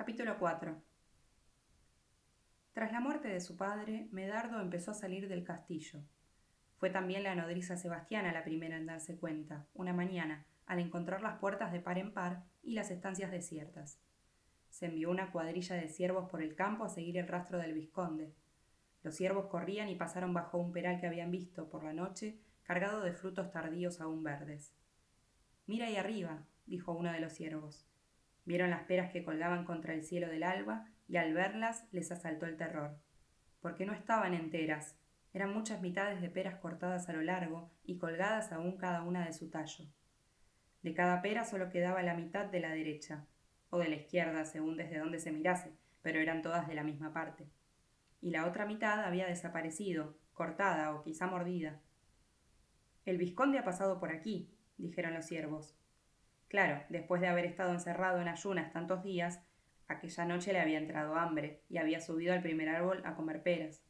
Capítulo 0.00 0.38
4 0.38 0.82
Tras 2.72 2.90
la 2.90 3.00
muerte 3.00 3.28
de 3.28 3.42
su 3.42 3.58
padre, 3.58 4.08
Medardo 4.12 4.58
empezó 4.58 4.92
a 4.92 4.94
salir 4.94 5.28
del 5.28 5.44
castillo. 5.44 6.00
Fue 6.78 6.88
también 6.88 7.22
la 7.22 7.34
nodriza 7.34 7.76
Sebastiana 7.76 8.32
la 8.32 8.42
primera 8.42 8.78
en 8.78 8.86
darse 8.86 9.18
cuenta, 9.18 9.66
una 9.74 9.92
mañana, 9.92 10.46
al 10.64 10.78
encontrar 10.78 11.20
las 11.20 11.38
puertas 11.38 11.70
de 11.70 11.80
par 11.80 11.98
en 11.98 12.14
par 12.14 12.44
y 12.62 12.72
las 12.72 12.90
estancias 12.90 13.30
desiertas. 13.30 14.00
Se 14.70 14.86
envió 14.86 15.10
una 15.10 15.32
cuadrilla 15.32 15.76
de 15.76 15.90
siervos 15.90 16.30
por 16.30 16.40
el 16.40 16.54
campo 16.54 16.84
a 16.84 16.88
seguir 16.88 17.18
el 17.18 17.28
rastro 17.28 17.58
del 17.58 17.74
vizconde. 17.74 18.32
Los 19.02 19.16
siervos 19.16 19.48
corrían 19.48 19.90
y 19.90 19.96
pasaron 19.96 20.32
bajo 20.32 20.56
un 20.56 20.72
peral 20.72 20.98
que 20.98 21.08
habían 21.08 21.30
visto 21.30 21.68
por 21.68 21.84
la 21.84 21.92
noche, 21.92 22.40
cargado 22.62 23.02
de 23.02 23.12
frutos 23.12 23.50
tardíos 23.50 24.00
aún 24.00 24.22
verdes. 24.22 24.72
Mira 25.66 25.88
ahí 25.88 25.96
arriba, 25.96 26.46
dijo 26.64 26.92
uno 26.92 27.12
de 27.12 27.20
los 27.20 27.34
siervos. 27.34 27.89
Vieron 28.50 28.70
las 28.70 28.82
peras 28.82 29.12
que 29.12 29.22
colgaban 29.22 29.64
contra 29.64 29.94
el 29.94 30.02
cielo 30.02 30.26
del 30.26 30.42
alba 30.42 30.84
y 31.06 31.18
al 31.18 31.32
verlas 31.32 31.86
les 31.92 32.10
asaltó 32.10 32.46
el 32.46 32.56
terror. 32.56 32.98
Porque 33.60 33.86
no 33.86 33.92
estaban 33.92 34.34
enteras, 34.34 34.96
eran 35.32 35.54
muchas 35.54 35.80
mitades 35.80 36.20
de 36.20 36.30
peras 36.30 36.56
cortadas 36.56 37.08
a 37.08 37.12
lo 37.12 37.22
largo 37.22 37.70
y 37.84 37.96
colgadas 37.96 38.50
aún 38.50 38.76
cada 38.76 39.04
una 39.04 39.24
de 39.24 39.32
su 39.34 39.50
tallo. 39.50 39.84
De 40.82 40.94
cada 40.94 41.22
pera 41.22 41.44
solo 41.44 41.70
quedaba 41.70 42.02
la 42.02 42.14
mitad 42.14 42.46
de 42.46 42.58
la 42.58 42.70
derecha, 42.70 43.24
o 43.68 43.78
de 43.78 43.88
la 43.88 43.94
izquierda, 43.94 44.44
según 44.44 44.76
desde 44.76 44.98
donde 44.98 45.20
se 45.20 45.30
mirase, 45.30 45.70
pero 46.02 46.18
eran 46.18 46.42
todas 46.42 46.66
de 46.66 46.74
la 46.74 46.82
misma 46.82 47.12
parte. 47.12 47.46
Y 48.20 48.32
la 48.32 48.48
otra 48.48 48.66
mitad 48.66 49.04
había 49.04 49.28
desaparecido, 49.28 50.18
cortada 50.32 50.92
o 50.92 51.04
quizá 51.04 51.28
mordida. 51.28 51.80
El 53.04 53.16
vizconde 53.16 53.60
ha 53.60 53.64
pasado 53.64 54.00
por 54.00 54.10
aquí, 54.10 54.50
dijeron 54.76 55.14
los 55.14 55.26
siervos. 55.26 55.76
Claro, 56.50 56.82
después 56.88 57.20
de 57.20 57.28
haber 57.28 57.44
estado 57.46 57.72
encerrado 57.72 58.20
en 58.20 58.26
ayunas 58.26 58.72
tantos 58.72 59.04
días, 59.04 59.40
aquella 59.86 60.24
noche 60.24 60.52
le 60.52 60.58
había 60.58 60.78
entrado 60.78 61.14
hambre 61.14 61.62
y 61.68 61.78
había 61.78 62.00
subido 62.00 62.32
al 62.32 62.42
primer 62.42 62.68
árbol 62.68 63.02
a 63.04 63.14
comer 63.14 63.44
peras. 63.44 63.84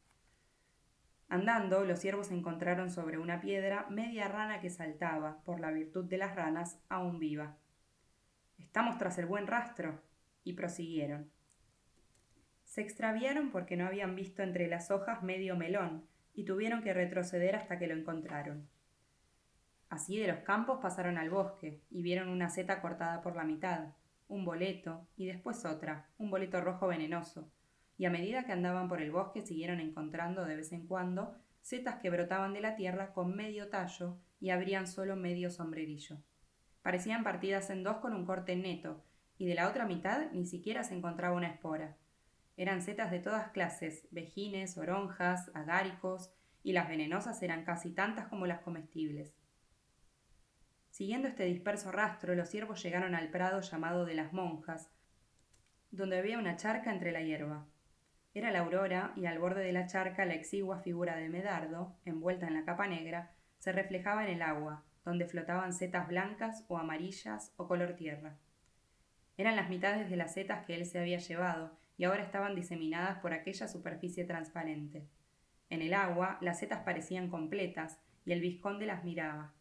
Andando, 1.31 1.87
los 1.87 2.01
siervos 2.01 2.31
encontraron 2.31 2.91
sobre 2.91 3.17
una 3.17 3.41
piedra 3.41 3.87
media 3.89 4.29
rana 4.29 4.61
que 4.61 4.69
saltaba, 4.69 5.43
por 5.45 5.59
la 5.59 5.71
virtud 5.71 6.05
de 6.05 6.19
las 6.19 6.37
ranas, 6.37 6.79
aún 6.91 7.19
viva. 7.19 7.57
Estamos 8.59 8.99
tras 8.99 9.17
el 9.17 9.25
buen 9.25 9.47
rastro. 9.47 10.03
y 10.43 10.55
prosiguieron. 10.55 11.31
Se 12.65 12.81
extraviaron 12.81 13.51
porque 13.51 13.77
no 13.77 13.87
habían 13.87 14.17
visto 14.17 14.43
entre 14.43 14.69
las 14.69 14.91
hojas 14.91 15.23
medio 15.23 15.57
melón, 15.57 16.07
y 16.35 16.45
tuvieron 16.45 16.83
que 16.83 16.95
retroceder 16.95 17.57
hasta 17.57 17.79
que 17.79 17.87
lo 17.87 17.95
encontraron. 17.95 18.69
Así 19.91 20.19
de 20.19 20.29
los 20.29 20.39
campos 20.39 20.79
pasaron 20.81 21.19
al 21.19 21.31
bosque 21.31 21.83
y 21.91 22.01
vieron 22.03 22.29
una 22.29 22.49
seta 22.49 22.81
cortada 22.81 23.21
por 23.21 23.35
la 23.35 23.43
mitad, 23.43 23.89
un 24.29 24.45
boleto 24.45 25.09
y 25.17 25.27
después 25.27 25.65
otra, 25.65 26.09
un 26.17 26.31
boleto 26.31 26.61
rojo 26.61 26.87
venenoso. 26.87 27.51
Y 27.99 28.05
a 28.05 28.11
medida 28.11 28.45
que 28.45 28.53
andaban 28.53 28.89
por 28.89 29.03
el 29.03 29.11
bosque 29.11 29.43
siguieron 29.43 29.81
encontrando 29.81 30.45
de 30.45 30.55
vez 30.55 30.71
en 30.73 30.87
cuando 30.87 31.35
setas 31.61 31.97
que 31.97 32.09
brotaban 32.09 32.55
de 32.55 32.61
la 32.61 32.77
tierra 32.77 33.13
con 33.13 33.35
medio 33.35 33.69
tallo 33.69 34.17
y 34.39 34.51
abrían 34.51 34.87
solo 34.87 35.17
medio 35.17 35.51
sombrerillo. 35.51 36.19
Parecían 36.83 37.25
partidas 37.25 37.69
en 37.69 37.83
dos 37.83 37.97
con 37.97 38.15
un 38.15 38.25
corte 38.25 38.55
neto, 38.55 39.05
y 39.39 39.47
de 39.47 39.57
la 39.57 39.69
otra 39.69 39.87
mitad 39.87 40.31
ni 40.33 40.47
siquiera 40.47 40.85
se 40.85 40.95
encontraba 40.95 41.37
una 41.37 41.49
espora. 41.49 41.97
Eran 42.57 42.81
setas 42.81 43.11
de 43.11 43.19
todas 43.19 43.49
clases, 43.49 44.07
vejines, 44.13 44.79
oronjas, 44.79 45.51
agáricos, 45.53 46.31
y 46.63 46.73
las 46.73 46.89
venenosas 46.89 47.43
eran 47.43 47.65
casi 47.65 47.91
tantas 47.91 48.29
como 48.29 48.47
las 48.47 48.61
comestibles. 48.61 49.35
Siguiendo 51.01 51.29
este 51.29 51.45
disperso 51.45 51.91
rastro, 51.91 52.35
los 52.35 52.51
siervos 52.51 52.83
llegaron 52.83 53.15
al 53.15 53.31
prado 53.31 53.63
llamado 53.63 54.05
de 54.05 54.13
las 54.13 54.35
monjas, 54.35 54.93
donde 55.91 56.19
había 56.19 56.39
una 56.39 56.57
charca 56.57 56.93
entre 56.93 57.11
la 57.11 57.23
hierba. 57.23 57.67
Era 58.35 58.51
la 58.51 58.59
aurora, 58.59 59.15
y 59.17 59.25
al 59.25 59.39
borde 59.39 59.65
de 59.65 59.73
la 59.73 59.87
charca 59.87 60.27
la 60.27 60.35
exigua 60.35 60.81
figura 60.81 61.17
de 61.17 61.31
Medardo, 61.31 61.97
envuelta 62.05 62.49
en 62.49 62.53
la 62.53 62.67
capa 62.67 62.87
negra, 62.87 63.33
se 63.61 63.73
reflejaba 63.73 64.27
en 64.27 64.35
el 64.35 64.43
agua, 64.43 64.85
donde 65.03 65.25
flotaban 65.25 65.73
setas 65.73 66.07
blancas 66.07 66.67
o 66.69 66.77
amarillas 66.77 67.55
o 67.57 67.67
color 67.67 67.95
tierra. 67.95 68.37
Eran 69.39 69.57
las 69.57 69.71
mitades 69.71 70.11
de 70.11 70.17
las 70.17 70.35
setas 70.35 70.67
que 70.67 70.75
él 70.75 70.85
se 70.85 70.99
había 70.99 71.17
llevado, 71.17 71.79
y 71.97 72.05
ahora 72.05 72.23
estaban 72.23 72.55
diseminadas 72.55 73.21
por 73.21 73.33
aquella 73.33 73.69
superficie 73.69 74.25
transparente. 74.27 75.09
En 75.71 75.81
el 75.81 75.95
agua 75.95 76.37
las 76.43 76.59
setas 76.59 76.81
parecían 76.81 77.31
completas, 77.31 77.99
y 78.27 78.33
el 78.33 78.43
vizconde 78.43 78.85
las 78.85 79.03
miraba, 79.03 79.55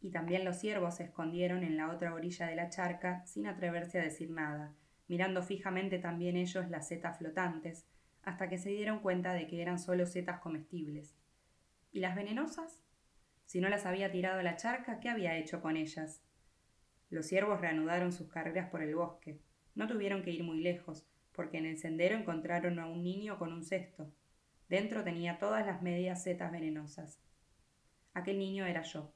y 0.00 0.10
también 0.10 0.44
los 0.44 0.58
siervos 0.58 0.96
se 0.96 1.04
escondieron 1.04 1.64
en 1.64 1.76
la 1.76 1.90
otra 1.90 2.14
orilla 2.14 2.46
de 2.46 2.56
la 2.56 2.68
charca 2.68 3.24
sin 3.26 3.46
atreverse 3.46 3.98
a 3.98 4.04
decir 4.04 4.30
nada, 4.30 4.72
mirando 5.08 5.42
fijamente 5.42 5.98
también 5.98 6.36
ellos 6.36 6.68
las 6.68 6.88
setas 6.88 7.18
flotantes, 7.18 7.86
hasta 8.22 8.48
que 8.48 8.58
se 8.58 8.70
dieron 8.70 9.00
cuenta 9.00 9.32
de 9.32 9.46
que 9.46 9.62
eran 9.62 9.78
solo 9.78 10.06
setas 10.06 10.40
comestibles. 10.40 11.16
¿Y 11.92 12.00
las 12.00 12.14
venenosas? 12.14 12.82
Si 13.46 13.60
no 13.60 13.68
las 13.68 13.86
había 13.86 14.10
tirado 14.10 14.40
a 14.40 14.42
la 14.42 14.56
charca, 14.56 15.00
¿qué 15.00 15.08
había 15.08 15.36
hecho 15.36 15.62
con 15.62 15.76
ellas? 15.76 16.22
Los 17.10 17.26
siervos 17.26 17.60
reanudaron 17.60 18.12
sus 18.12 18.28
carreras 18.28 18.68
por 18.68 18.82
el 18.82 18.94
bosque. 18.94 19.40
No 19.74 19.86
tuvieron 19.86 20.22
que 20.22 20.30
ir 20.30 20.44
muy 20.44 20.60
lejos, 20.60 21.06
porque 21.32 21.56
en 21.56 21.64
el 21.64 21.78
sendero 21.78 22.16
encontraron 22.16 22.78
a 22.78 22.86
un 22.86 23.02
niño 23.02 23.38
con 23.38 23.52
un 23.52 23.64
cesto. 23.64 24.12
Dentro 24.68 25.02
tenía 25.02 25.38
todas 25.38 25.64
las 25.64 25.80
medias 25.80 26.22
setas 26.22 26.52
venenosas. 26.52 27.18
Aquel 28.12 28.38
niño 28.38 28.66
era 28.66 28.82
yo. 28.82 29.14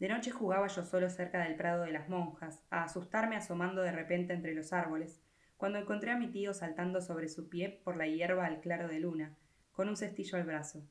De 0.00 0.08
noche 0.08 0.30
jugaba 0.30 0.66
yo 0.66 0.82
solo 0.82 1.10
cerca 1.10 1.44
del 1.44 1.56
prado 1.56 1.84
de 1.84 1.92
las 1.92 2.08
monjas, 2.08 2.64
a 2.70 2.84
asustarme 2.84 3.36
asomando 3.36 3.82
de 3.82 3.92
repente 3.92 4.32
entre 4.32 4.54
los 4.54 4.72
árboles, 4.72 5.20
cuando 5.58 5.78
encontré 5.78 6.10
a 6.10 6.16
mi 6.16 6.28
tío 6.28 6.54
saltando 6.54 7.02
sobre 7.02 7.28
su 7.28 7.50
pie 7.50 7.82
por 7.84 7.98
la 7.98 8.06
hierba 8.06 8.46
al 8.46 8.60
claro 8.60 8.88
de 8.88 8.98
luna, 8.98 9.36
con 9.72 9.90
un 9.90 9.98
cestillo 9.98 10.38
al 10.38 10.44
brazo. 10.44 10.82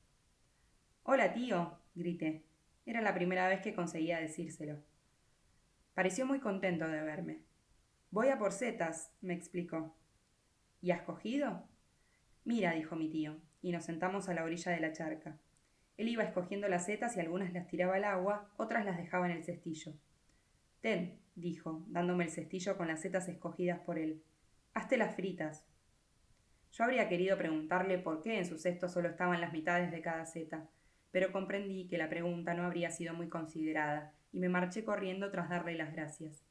Hola, 1.01 1.33
tío, 1.33 1.79
grité. 1.95 2.43
Era 2.85 3.01
la 3.01 3.15
primera 3.15 3.47
vez 3.47 3.61
que 3.61 3.73
conseguía 3.73 4.19
decírselo. 4.19 4.77
Pareció 5.95 6.27
muy 6.27 6.39
contento 6.39 6.87
de 6.87 7.01
verme. 7.01 7.41
Voy 8.11 8.29
a 8.29 8.37
por 8.37 8.51
setas, 8.51 9.11
me 9.21 9.33
explicó. 9.33 9.95
¿Y 10.81 10.91
has 10.91 11.01
cogido? 11.01 11.67
Mira, 12.43 12.73
dijo 12.73 12.95
mi 12.95 13.09
tío, 13.09 13.41
y 13.63 13.71
nos 13.71 13.85
sentamos 13.85 14.29
a 14.29 14.35
la 14.35 14.43
orilla 14.43 14.71
de 14.71 14.81
la 14.81 14.93
charca. 14.93 15.35
Él 15.99 16.07
iba 16.07 16.23
escogiendo 16.23 16.69
las 16.69 16.85
setas 16.85 17.17
y 17.17 17.19
algunas 17.19 17.51
las 17.51 17.67
tiraba 17.67 17.95
al 17.95 18.05
agua, 18.05 18.49
otras 18.55 18.85
las 18.85 18.95
dejaba 18.95 19.25
en 19.25 19.35
el 19.35 19.43
cestillo. 19.43 19.91
Ten, 20.79 21.19
dijo, 21.35 21.83
dándome 21.87 22.23
el 22.23 22.29
cestillo 22.29 22.77
con 22.77 22.87
las 22.87 23.01
setas 23.01 23.27
escogidas 23.27 23.81
por 23.81 23.99
él. 23.99 24.23
Hazte 24.73 24.95
las 24.95 25.13
fritas. 25.13 25.67
Yo 26.71 26.85
habría 26.85 27.09
querido 27.09 27.37
preguntarle 27.37 27.97
por 27.97 28.21
qué 28.21 28.37
en 28.37 28.45
su 28.45 28.57
cesto 28.57 28.87
solo 28.87 29.09
estaban 29.09 29.41
las 29.41 29.51
mitades 29.51 29.91
de 29.91 30.01
cada 30.01 30.25
seta, 30.25 30.69
pero 31.11 31.33
comprendí 31.33 31.89
que 31.89 31.97
la 31.97 32.07
pregunta 32.07 32.53
no 32.53 32.63
habría 32.63 32.91
sido 32.91 33.13
muy 33.13 33.27
considerada, 33.27 34.13
y 34.31 34.39
me 34.39 34.47
marché 34.47 34.85
corriendo 34.85 35.31
tras 35.31 35.49
darle 35.49 35.75
las 35.75 35.91
gracias. 35.91 36.45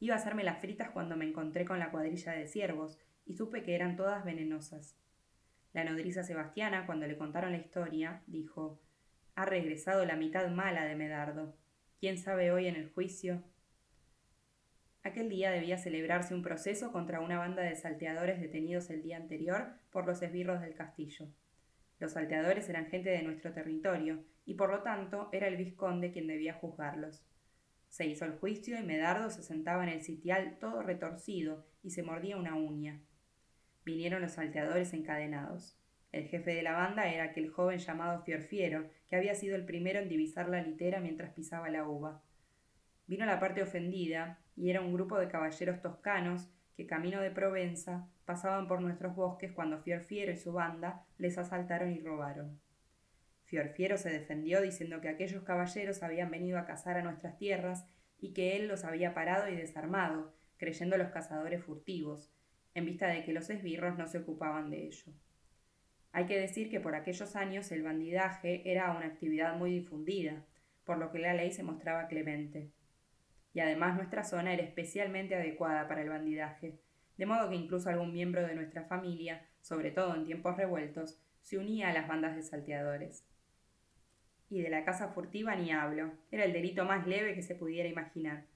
Iba 0.00 0.16
a 0.16 0.18
hacerme 0.18 0.42
las 0.42 0.58
fritas 0.58 0.90
cuando 0.90 1.16
me 1.16 1.28
encontré 1.28 1.64
con 1.64 1.78
la 1.78 1.92
cuadrilla 1.92 2.32
de 2.32 2.48
ciervos, 2.48 2.98
y 3.24 3.34
supe 3.34 3.62
que 3.62 3.76
eran 3.76 3.94
todas 3.94 4.24
venenosas. 4.24 4.96
La 5.72 5.84
nodriza 5.84 6.24
Sebastiana, 6.24 6.84
cuando 6.84 7.06
le 7.06 7.16
contaron 7.16 7.52
la 7.52 7.58
historia, 7.58 8.22
dijo 8.26 8.80
Ha 9.36 9.44
regresado 9.44 10.04
la 10.04 10.16
mitad 10.16 10.48
mala 10.48 10.84
de 10.84 10.96
Medardo. 10.96 11.54
¿Quién 12.00 12.18
sabe 12.18 12.50
hoy 12.50 12.66
en 12.66 12.74
el 12.74 12.90
juicio? 12.90 13.44
Aquel 15.04 15.28
día 15.28 15.52
debía 15.52 15.78
celebrarse 15.78 16.34
un 16.34 16.42
proceso 16.42 16.90
contra 16.90 17.20
una 17.20 17.38
banda 17.38 17.62
de 17.62 17.76
salteadores 17.76 18.40
detenidos 18.40 18.90
el 18.90 19.02
día 19.02 19.16
anterior 19.16 19.68
por 19.92 20.06
los 20.06 20.20
esbirros 20.22 20.60
del 20.60 20.74
castillo. 20.74 21.28
Los 22.00 22.12
salteadores 22.12 22.68
eran 22.68 22.86
gente 22.86 23.10
de 23.10 23.22
nuestro 23.22 23.52
territorio, 23.52 24.24
y 24.44 24.54
por 24.54 24.70
lo 24.70 24.82
tanto 24.82 25.28
era 25.30 25.46
el 25.46 25.56
vizconde 25.56 26.10
quien 26.10 26.26
debía 26.26 26.54
juzgarlos. 26.54 27.22
Se 27.88 28.06
hizo 28.06 28.24
el 28.24 28.32
juicio 28.38 28.76
y 28.78 28.82
Medardo 28.82 29.30
se 29.30 29.44
sentaba 29.44 29.84
en 29.84 29.90
el 29.90 30.02
sitial 30.02 30.58
todo 30.58 30.82
retorcido 30.82 31.64
y 31.84 31.90
se 31.90 32.02
mordía 32.02 32.36
una 32.36 32.56
uña 32.56 33.00
vinieron 33.90 34.22
los 34.22 34.32
salteadores 34.32 34.94
encadenados. 34.94 35.76
El 36.12 36.26
jefe 36.26 36.54
de 36.54 36.62
la 36.62 36.72
banda 36.72 37.12
era 37.12 37.24
aquel 37.24 37.50
joven 37.50 37.78
llamado 37.78 38.22
Fiorfiero, 38.22 38.88
que 39.08 39.16
había 39.16 39.34
sido 39.34 39.54
el 39.54 39.64
primero 39.64 40.00
en 40.00 40.08
divisar 40.08 40.48
la 40.48 40.62
litera 40.62 41.00
mientras 41.00 41.32
pisaba 41.32 41.70
la 41.70 41.86
uva. 41.86 42.22
Vino 43.06 43.26
la 43.26 43.38
parte 43.38 43.62
ofendida, 43.62 44.38
y 44.56 44.70
era 44.70 44.80
un 44.80 44.92
grupo 44.92 45.18
de 45.18 45.28
caballeros 45.28 45.80
toscanos 45.80 46.48
que, 46.76 46.86
camino 46.86 47.20
de 47.20 47.30
Provenza, 47.30 48.08
pasaban 48.24 48.66
por 48.66 48.80
nuestros 48.80 49.14
bosques 49.14 49.52
cuando 49.52 49.82
Fiorfiero 49.82 50.32
y 50.32 50.36
su 50.36 50.52
banda 50.52 51.04
les 51.18 51.38
asaltaron 51.38 51.92
y 51.92 52.00
robaron. 52.00 52.60
Fiorfiero 53.44 53.98
se 53.98 54.10
defendió 54.10 54.60
diciendo 54.62 55.00
que 55.00 55.08
aquellos 55.08 55.42
caballeros 55.42 56.02
habían 56.02 56.30
venido 56.30 56.58
a 56.58 56.66
cazar 56.66 56.96
a 56.96 57.02
nuestras 57.02 57.36
tierras 57.36 57.88
y 58.20 58.32
que 58.32 58.56
él 58.56 58.68
los 58.68 58.84
había 58.84 59.14
parado 59.14 59.48
y 59.48 59.56
desarmado, 59.56 60.32
creyendo 60.56 60.96
los 60.96 61.08
cazadores 61.08 61.64
furtivos, 61.64 62.30
en 62.74 62.86
vista 62.86 63.08
de 63.08 63.24
que 63.24 63.32
los 63.32 63.50
esbirros 63.50 63.98
no 63.98 64.06
se 64.06 64.18
ocupaban 64.18 64.70
de 64.70 64.86
ello. 64.86 65.12
Hay 66.12 66.26
que 66.26 66.38
decir 66.38 66.70
que 66.70 66.80
por 66.80 66.94
aquellos 66.94 67.36
años 67.36 67.70
el 67.70 67.82
bandidaje 67.82 68.70
era 68.70 68.90
una 68.90 69.06
actividad 69.06 69.56
muy 69.56 69.70
difundida, 69.70 70.44
por 70.84 70.98
lo 70.98 71.12
que 71.12 71.20
la 71.20 71.34
ley 71.34 71.52
se 71.52 71.62
mostraba 71.62 72.08
clemente. 72.08 72.72
Y 73.52 73.60
además 73.60 73.96
nuestra 73.96 74.24
zona 74.24 74.52
era 74.52 74.62
especialmente 74.62 75.34
adecuada 75.34 75.86
para 75.88 76.02
el 76.02 76.08
bandidaje, 76.08 76.80
de 77.16 77.26
modo 77.26 77.48
que 77.48 77.56
incluso 77.56 77.88
algún 77.88 78.12
miembro 78.12 78.46
de 78.46 78.54
nuestra 78.54 78.84
familia, 78.84 79.46
sobre 79.60 79.90
todo 79.90 80.14
en 80.14 80.24
tiempos 80.24 80.56
revueltos, 80.56 81.20
se 81.42 81.58
unía 81.58 81.88
a 81.88 81.92
las 81.92 82.08
bandas 82.08 82.34
de 82.34 82.42
salteadores. 82.42 83.26
Y 84.48 84.62
de 84.62 84.70
la 84.70 84.84
casa 84.84 85.08
furtiva 85.08 85.54
ni 85.54 85.70
hablo, 85.70 86.12
era 86.30 86.44
el 86.44 86.52
delito 86.52 86.84
más 86.84 87.06
leve 87.06 87.34
que 87.34 87.42
se 87.42 87.54
pudiera 87.54 87.88
imaginar. 87.88 88.46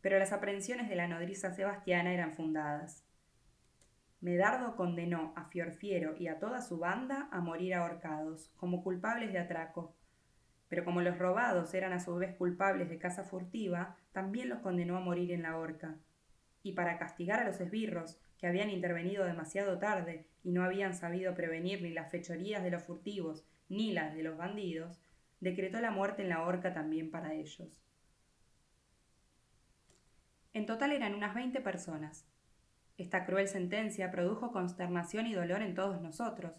Pero 0.00 0.18
las 0.18 0.32
aprehensiones 0.32 0.88
de 0.88 0.94
la 0.94 1.08
nodriza 1.08 1.52
Sebastiana 1.52 2.12
eran 2.14 2.32
fundadas. 2.32 3.04
Medardo 4.20 4.76
condenó 4.76 5.32
a 5.34 5.44
Fiorfiero 5.46 6.14
y 6.18 6.28
a 6.28 6.38
toda 6.38 6.60
su 6.60 6.78
banda 6.78 7.28
a 7.32 7.40
morir 7.40 7.74
ahorcados, 7.74 8.50
como 8.56 8.82
culpables 8.82 9.32
de 9.32 9.38
atraco. 9.38 9.94
Pero 10.68 10.84
como 10.84 11.00
los 11.00 11.18
robados 11.18 11.72
eran 11.72 11.94
a 11.94 12.00
su 12.00 12.14
vez 12.16 12.36
culpables 12.36 12.90
de 12.90 12.98
casa 12.98 13.24
furtiva, 13.24 13.96
también 14.12 14.50
los 14.50 14.60
condenó 14.60 14.98
a 14.98 15.00
morir 15.00 15.32
en 15.32 15.42
la 15.42 15.56
horca. 15.56 15.96
Y 16.62 16.72
para 16.72 16.98
castigar 16.98 17.40
a 17.40 17.44
los 17.44 17.60
esbirros, 17.60 18.20
que 18.36 18.46
habían 18.46 18.70
intervenido 18.70 19.24
demasiado 19.24 19.78
tarde 19.78 20.26
y 20.42 20.52
no 20.52 20.64
habían 20.64 20.94
sabido 20.94 21.34
prevenir 21.34 21.82
ni 21.82 21.90
las 21.90 22.10
fechorías 22.10 22.62
de 22.62 22.70
los 22.70 22.82
furtivos 22.82 23.44
ni 23.68 23.92
las 23.92 24.14
de 24.14 24.22
los 24.22 24.36
bandidos, 24.36 25.00
decretó 25.40 25.80
la 25.80 25.90
muerte 25.90 26.22
en 26.22 26.28
la 26.28 26.42
horca 26.42 26.74
también 26.74 27.10
para 27.10 27.34
ellos. 27.34 27.82
En 30.52 30.66
total 30.66 30.92
eran 30.92 31.14
unas 31.14 31.34
veinte 31.34 31.60
personas, 31.60 32.26
esta 33.02 33.24
cruel 33.24 33.48
sentencia 33.48 34.10
produjo 34.10 34.52
consternación 34.52 35.26
y 35.26 35.34
dolor 35.34 35.62
en 35.62 35.74
todos 35.74 36.00
nosotros, 36.02 36.52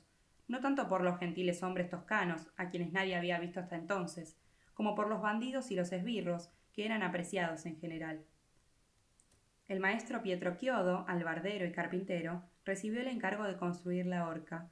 no 0.47 0.59
tanto 0.59 0.87
por 0.87 1.03
los 1.03 1.19
gentiles 1.19 1.61
hombres 1.63 1.89
toscanos, 1.89 2.47
a 2.57 2.69
quienes 2.69 2.91
nadie 2.91 3.15
había 3.15 3.39
visto 3.39 3.59
hasta 3.59 3.75
entonces, 3.75 4.37
como 4.73 4.95
por 4.95 5.07
los 5.07 5.21
bandidos 5.21 5.71
y 5.71 5.75
los 5.75 5.91
esbirros, 5.91 6.49
que 6.73 6.85
eran 6.85 7.03
apreciados 7.03 7.65
en 7.65 7.77
general. 7.77 8.25
El 9.67 9.79
maestro 9.79 10.21
Pietro 10.21 10.57
Chiodo, 10.57 11.05
albardero 11.07 11.65
y 11.65 11.71
carpintero, 11.71 12.43
recibió 12.65 13.01
el 13.01 13.07
encargo 13.07 13.43
de 13.43 13.57
construir 13.57 14.05
la 14.05 14.27
horca. 14.27 14.69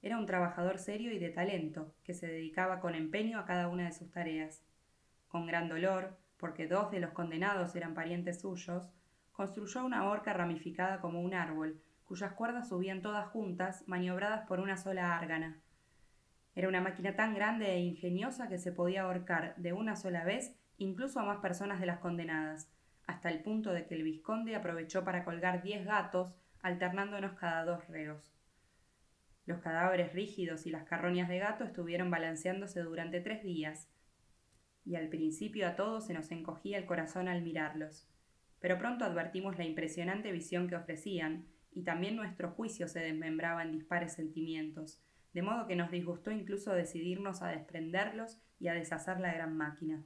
Era 0.00 0.18
un 0.18 0.26
trabajador 0.26 0.78
serio 0.78 1.12
y 1.12 1.18
de 1.18 1.30
talento, 1.30 1.94
que 2.04 2.14
se 2.14 2.28
dedicaba 2.28 2.80
con 2.80 2.94
empeño 2.94 3.38
a 3.38 3.44
cada 3.44 3.68
una 3.68 3.84
de 3.84 3.92
sus 3.92 4.10
tareas. 4.10 4.62
Con 5.26 5.46
gran 5.46 5.68
dolor, 5.68 6.16
porque 6.36 6.66
dos 6.66 6.90
de 6.90 7.00
los 7.00 7.10
condenados 7.10 7.74
eran 7.74 7.94
parientes 7.94 8.40
suyos, 8.40 8.88
construyó 9.38 9.84
una 9.84 10.08
horca 10.08 10.32
ramificada 10.32 11.00
como 11.00 11.20
un 11.20 11.32
árbol, 11.32 11.80
cuyas 12.06 12.32
cuerdas 12.32 12.70
subían 12.70 13.02
todas 13.02 13.28
juntas, 13.28 13.84
maniobradas 13.86 14.44
por 14.48 14.58
una 14.58 14.76
sola 14.76 15.16
árgana. 15.16 15.60
Era 16.56 16.66
una 16.66 16.80
máquina 16.80 17.14
tan 17.14 17.34
grande 17.36 17.70
e 17.70 17.78
ingeniosa 17.78 18.48
que 18.48 18.58
se 18.58 18.72
podía 18.72 19.02
ahorcar 19.02 19.54
de 19.54 19.72
una 19.72 19.94
sola 19.94 20.24
vez 20.24 20.56
incluso 20.76 21.20
a 21.20 21.24
más 21.24 21.38
personas 21.38 21.78
de 21.78 21.86
las 21.86 22.00
condenadas, 22.00 22.68
hasta 23.06 23.30
el 23.30 23.40
punto 23.40 23.72
de 23.72 23.86
que 23.86 23.94
el 23.94 24.02
vizconde 24.02 24.56
aprovechó 24.56 25.04
para 25.04 25.24
colgar 25.24 25.62
diez 25.62 25.86
gatos, 25.86 26.34
alternándonos 26.60 27.34
cada 27.34 27.64
dos 27.64 27.86
reos. 27.86 28.34
Los 29.46 29.60
cadáveres 29.60 30.14
rígidos 30.14 30.66
y 30.66 30.70
las 30.70 30.82
carroñas 30.82 31.28
de 31.28 31.38
gato 31.38 31.62
estuvieron 31.62 32.10
balanceándose 32.10 32.80
durante 32.80 33.20
tres 33.20 33.44
días, 33.44 33.88
y 34.84 34.96
al 34.96 35.06
principio 35.06 35.68
a 35.68 35.76
todos 35.76 36.06
se 36.08 36.12
nos 36.14 36.32
encogía 36.32 36.76
el 36.76 36.86
corazón 36.86 37.28
al 37.28 37.42
mirarlos 37.42 38.08
pero 38.60 38.78
pronto 38.78 39.04
advertimos 39.04 39.58
la 39.58 39.64
impresionante 39.64 40.32
visión 40.32 40.68
que 40.68 40.76
ofrecían, 40.76 41.46
y 41.72 41.84
también 41.84 42.16
nuestro 42.16 42.50
juicio 42.50 42.88
se 42.88 43.00
desmembraba 43.00 43.62
en 43.62 43.72
dispares 43.72 44.14
sentimientos, 44.14 45.00
de 45.32 45.42
modo 45.42 45.66
que 45.66 45.76
nos 45.76 45.90
disgustó 45.90 46.30
incluso 46.30 46.72
decidirnos 46.72 47.42
a 47.42 47.48
desprenderlos 47.48 48.40
y 48.58 48.68
a 48.68 48.74
deshacer 48.74 49.20
la 49.20 49.32
gran 49.32 49.56
máquina. 49.56 50.02